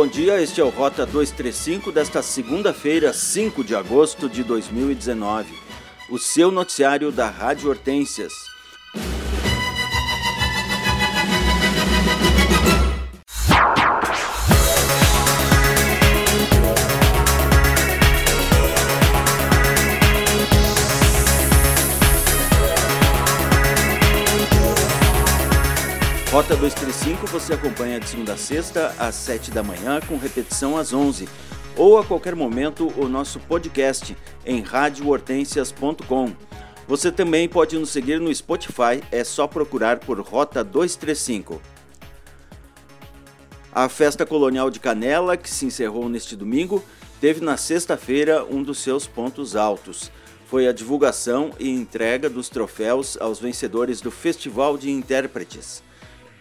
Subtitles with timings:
[0.00, 5.52] Bom dia, este é o Rota 235 desta segunda-feira, 5 de agosto de 2019.
[6.08, 8.32] O seu noticiário da Rádio Hortências.
[26.30, 30.92] Rota 235 você acompanha de segunda a sexta às 7 da manhã, com repetição às
[30.92, 31.28] 11.
[31.76, 36.30] Ou a qualquer momento o nosso podcast em radiohortensias.com.
[36.86, 41.60] Você também pode nos seguir no Spotify, é só procurar por Rota 235.
[43.72, 46.80] A festa colonial de Canela, que se encerrou neste domingo,
[47.20, 50.12] teve na sexta-feira um dos seus pontos altos.
[50.46, 55.89] Foi a divulgação e entrega dos troféus aos vencedores do Festival de Intérpretes.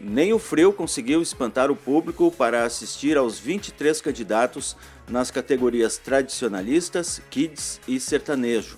[0.00, 4.76] Nem o frio conseguiu espantar o público para assistir aos 23 candidatos
[5.08, 8.76] nas categorias tradicionalistas, kids e sertanejo.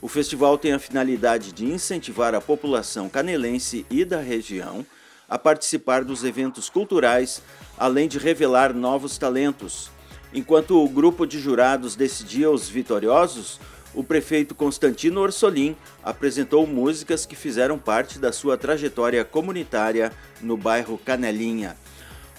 [0.00, 4.86] O festival tem a finalidade de incentivar a população canelense e da região
[5.28, 7.42] a participar dos eventos culturais,
[7.76, 9.90] além de revelar novos talentos.
[10.32, 13.58] Enquanto o grupo de jurados decidia os vitoriosos,
[13.94, 20.98] o prefeito Constantino Orsolim apresentou músicas que fizeram parte da sua trajetória comunitária no bairro
[20.98, 21.76] Canelinha.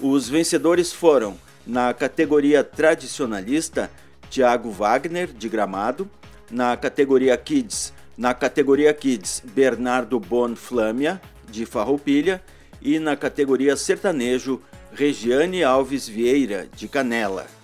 [0.00, 3.90] Os vencedores foram, na categoria tradicionalista,
[4.28, 6.08] Tiago Wagner, de Gramado,
[6.50, 12.42] na categoria Kids, na categoria Kids, Bernardo Bon Flâmia, de Farroupilha,
[12.80, 14.60] e na categoria sertanejo,
[14.92, 17.55] Regiane Alves Vieira, de Canela.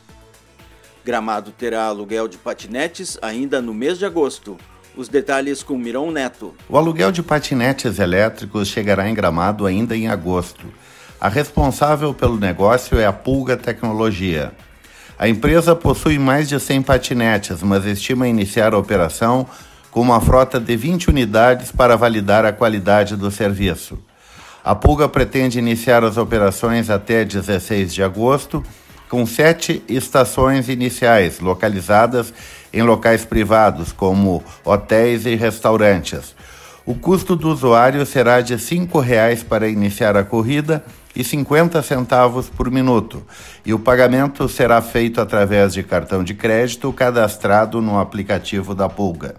[1.05, 4.56] Gramado terá aluguel de patinetes ainda no mês de agosto.
[4.97, 6.55] Os detalhes com Mirão Neto.
[6.68, 10.64] O aluguel de patinetes elétricos chegará em Gramado ainda em agosto.
[11.20, 14.52] A responsável pelo negócio é a Pulga Tecnologia.
[15.18, 19.46] A empresa possui mais de 100 patinetes, mas estima iniciar a operação
[19.90, 23.98] com uma frota de 20 unidades para validar a qualidade do serviço.
[24.64, 28.64] A Pulga pretende iniciar as operações até 16 de agosto
[29.12, 32.33] com sete estações iniciais localizadas
[32.73, 36.34] em locais privados, como hotéis e restaurantes.
[36.86, 40.83] O custo do usuário será de R$ 5,00 para iniciar a corrida
[41.14, 43.22] e 50 centavos por minuto,
[43.67, 49.34] e o pagamento será feito através de cartão de crédito cadastrado no aplicativo da Pulga.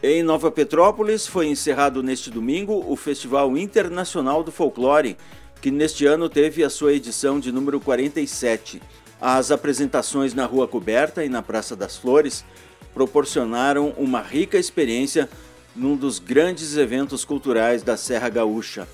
[0.00, 5.16] Em Nova Petrópolis foi encerrado neste domingo o Festival Internacional do Folclore,
[5.64, 8.82] que neste ano teve a sua edição de número 47.
[9.18, 12.44] As apresentações na Rua Coberta e na Praça das Flores
[12.92, 15.26] proporcionaram uma rica experiência
[15.74, 18.86] num dos grandes eventos culturais da Serra Gaúcha.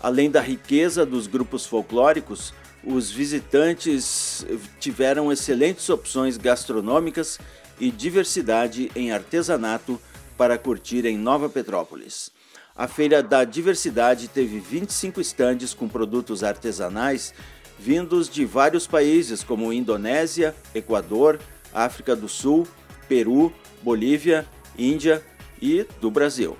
[0.00, 2.54] Além da riqueza dos grupos folclóricos,
[2.84, 4.46] os visitantes
[4.78, 7.40] tiveram excelentes opções gastronômicas
[7.80, 10.00] e diversidade em artesanato
[10.38, 12.30] para curtir em Nova Petrópolis.
[12.74, 17.34] A Feira da Diversidade teve 25 estandes com produtos artesanais
[17.78, 21.38] vindos de vários países como Indonésia, Equador,
[21.74, 22.66] África do Sul,
[23.08, 23.52] Peru,
[23.82, 24.46] Bolívia,
[24.78, 25.22] Índia
[25.60, 26.56] e do Brasil.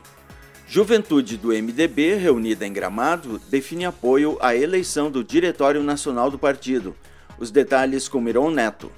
[0.66, 6.94] Juventude do MDB, reunida em Gramado, define apoio à eleição do Diretório Nacional do partido.
[7.38, 8.90] Os detalhes com Miron Neto.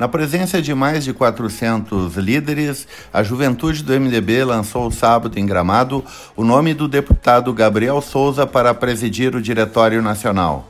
[0.00, 6.02] Na presença de mais de 400 líderes, a juventude do MDB lançou sábado em Gramado
[6.34, 10.66] o nome do deputado Gabriel Souza para presidir o Diretório Nacional.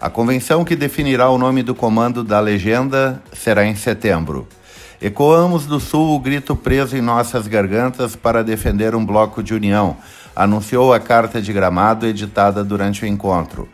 [0.00, 4.46] A convenção que definirá o nome do comando da legenda será em setembro.
[5.02, 9.96] Ecoamos do Sul o grito preso em nossas gargantas para defender um bloco de união,
[10.36, 13.68] anunciou a carta de Gramado editada durante o encontro.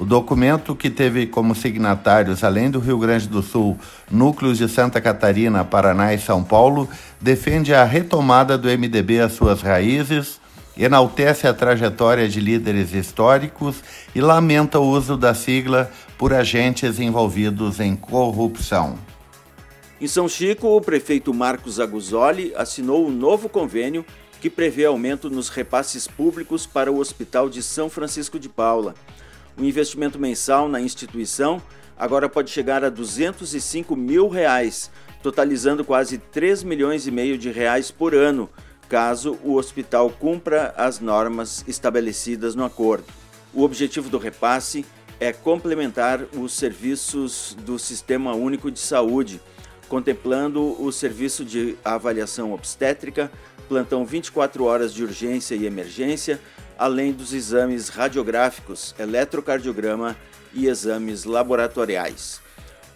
[0.00, 3.78] O documento, que teve como signatários, além do Rio Grande do Sul,
[4.10, 6.88] núcleos de Santa Catarina, Paraná e São Paulo,
[7.20, 10.40] defende a retomada do MDB às suas raízes,
[10.74, 17.78] enaltece a trajetória de líderes históricos e lamenta o uso da sigla por agentes envolvidos
[17.78, 18.98] em corrupção.
[20.00, 24.02] Em São Chico, o prefeito Marcos Aguzoli assinou um novo convênio
[24.40, 28.94] que prevê aumento nos repasses públicos para o Hospital de São Francisco de Paula.
[29.58, 31.62] O investimento mensal na instituição
[31.96, 34.90] agora pode chegar a 205 mil reais,
[35.22, 38.48] totalizando quase 3 milhões e meio de reais por ano,
[38.88, 43.04] caso o hospital cumpra as normas estabelecidas no acordo.
[43.52, 44.84] O objetivo do repasse
[45.20, 49.40] é complementar os serviços do Sistema Único de Saúde,
[49.88, 53.30] contemplando o serviço de avaliação obstétrica,
[53.68, 56.40] plantão 24 horas de urgência e emergência,
[56.80, 60.16] além dos exames radiográficos, eletrocardiograma
[60.54, 62.40] e exames laboratoriais.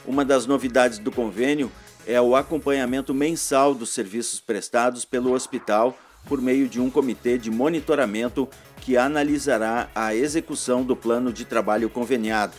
[0.06, 1.70] Uma das novidades do convênio
[2.06, 7.50] é o acompanhamento mensal dos serviços prestados pelo hospital por meio de um comitê de
[7.50, 8.48] monitoramento
[8.80, 12.54] que analisará a execução do plano de trabalho conveniado.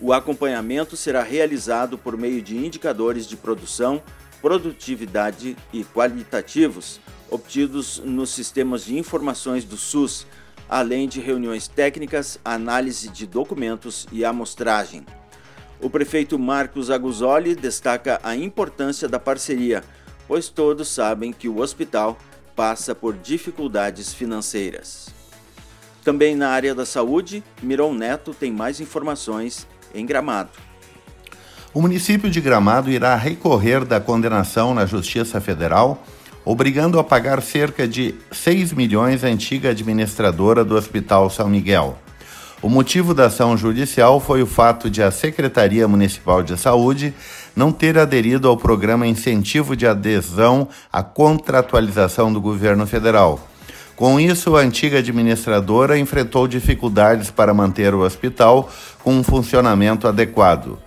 [0.00, 4.02] O acompanhamento será realizado por meio de indicadores de produção,
[4.40, 7.00] produtividade e qualitativos
[7.30, 10.26] obtidos nos sistemas de informações do SUS,
[10.74, 15.06] além de reuniões técnicas, análise de documentos e amostragem.
[15.80, 19.84] O prefeito Marcos Aguzoli destaca a importância da parceria,
[20.26, 22.18] pois todos sabem que o hospital
[22.56, 25.10] passa por dificuldades financeiras.
[26.02, 30.50] Também na área da saúde, Miron Neto tem mais informações em Gramado.
[31.72, 36.04] O município de Gramado irá recorrer da condenação na Justiça Federal
[36.44, 41.98] obrigando a pagar cerca de 6 milhões à antiga administradora do Hospital São Miguel.
[42.60, 47.12] O motivo da ação judicial foi o fato de a Secretaria Municipal de Saúde
[47.54, 53.38] não ter aderido ao programa Incentivo de Adesão à Contratualização do Governo Federal.
[53.94, 58.68] Com isso, a antiga administradora enfrentou dificuldades para manter o hospital
[59.02, 60.78] com um funcionamento adequado.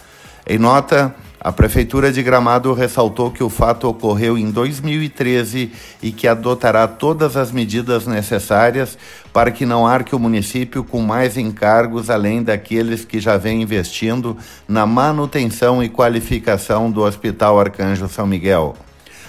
[0.46, 6.28] Em nota, a Prefeitura de Gramado ressaltou que o fato ocorreu em 2013 e que
[6.28, 8.98] adotará todas as medidas necessárias
[9.32, 14.36] para que não arque o município com mais encargos além daqueles que já vem investindo
[14.68, 18.76] na manutenção e qualificação do Hospital Arcanjo São Miguel.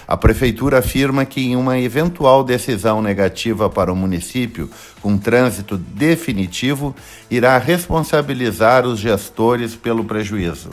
[0.07, 4.67] A Prefeitura afirma que, em uma eventual decisão negativa para o município,
[4.99, 6.95] com trânsito definitivo,
[7.29, 10.71] irá responsabilizar os gestores pelo prejuízo.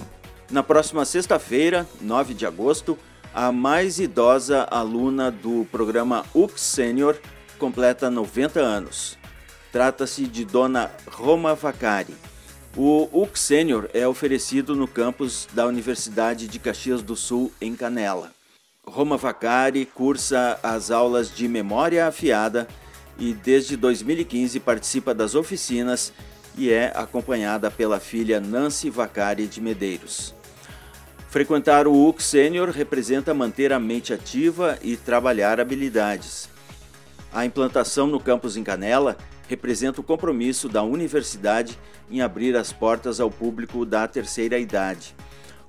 [0.49, 2.97] Na próxima sexta-feira, 9 de agosto,
[3.35, 7.19] a mais idosa aluna do programa UX Senior
[7.59, 9.19] completa 90 anos.
[9.73, 12.15] Trata-se de Dona Roma Vacari.
[12.77, 18.31] O UX Senior é oferecido no campus da Universidade de Caxias do Sul, em Canela.
[18.87, 22.69] Roma Vacari cursa as aulas de memória afiada
[23.19, 26.13] e desde 2015 participa das oficinas
[26.57, 30.36] e é acompanhada pela filha Nancy Vacari de Medeiros.
[31.29, 36.49] Frequentar o UC Sênior representa manter a mente ativa e trabalhar habilidades.
[37.33, 39.17] A implantação no campus em Canela
[39.49, 41.79] representa o compromisso da universidade
[42.11, 45.15] em abrir as portas ao público da terceira idade.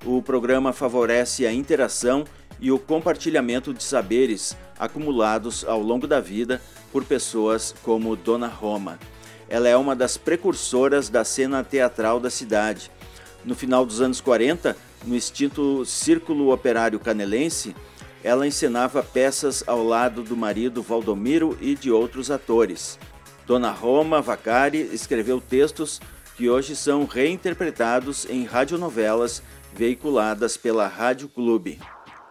[0.04, 2.24] O programa favorece a interação
[2.60, 6.62] e o compartilhamento de saberes acumulados ao longo da vida
[6.92, 8.98] por pessoas como Dona Roma.
[9.48, 12.90] Ela é uma das precursoras da cena teatral da cidade.
[13.44, 17.74] No final dos anos 40, no extinto Círculo Operário Canelense,
[18.22, 22.98] ela encenava peças ao lado do marido Valdomiro e de outros atores.
[23.46, 26.00] Dona Roma Vacari escreveu textos
[26.36, 29.42] que hoje são reinterpretados em radionovelas
[29.72, 31.78] veiculadas pela Rádio Clube.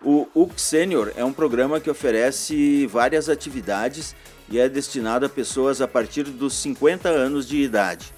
[0.02, 4.16] O UC Senior é um programa que oferece várias atividades
[4.50, 8.14] e é destinado a pessoas a partir dos 50 anos de idade.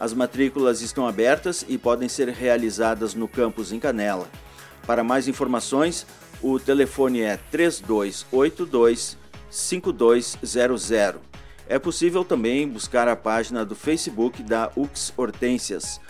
[0.00, 4.26] As matrículas estão abertas e podem ser realizadas no campus em Canela.
[4.86, 6.06] Para mais informações,
[6.42, 9.18] o telefone é 3282
[9.50, 11.20] 5200.
[11.68, 16.00] É possível também buscar a página do Facebook da UX Hortências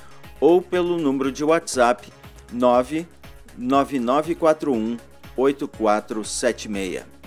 [0.40, 2.12] ou pelo número de WhatsApp
[2.52, 4.96] 99941
[5.36, 7.19] 8476.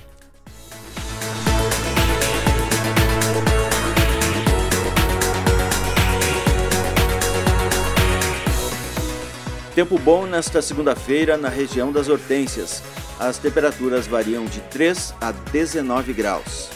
[9.75, 12.83] Tempo bom nesta segunda-feira na região das Hortênsias.
[13.19, 16.69] As temperaturas variam de 3 a 19 graus.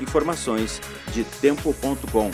[0.00, 0.80] Informações
[1.12, 2.32] de tempo.com.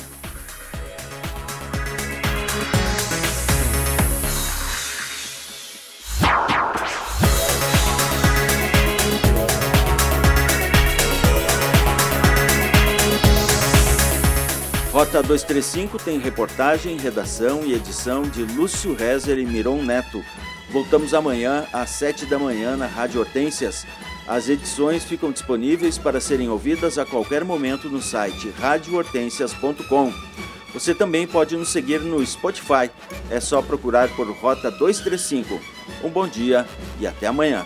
[15.01, 20.23] Rota 235 tem reportagem, redação e edição de Lúcio Rezer e Miron Neto.
[20.71, 23.87] Voltamos amanhã às 7 da manhã na Rádio Hortências.
[24.29, 30.13] As edições ficam disponíveis para serem ouvidas a qualquer momento no site radiohortensias.com.
[30.75, 32.91] Você também pode nos seguir no Spotify.
[33.31, 35.59] É só procurar por Rota 235.
[36.05, 36.67] Um bom dia
[37.01, 37.65] e até amanhã.